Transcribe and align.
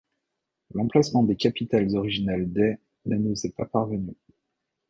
L'emplacement 0.73 1.21
des 1.21 1.35
capitales 1.35 1.95
originales 1.95 2.51
des 2.51 2.77
ne 3.05 3.17
nous 3.17 3.45
est 3.45 3.55
pas 3.55 3.65
parvenu. 3.67 4.15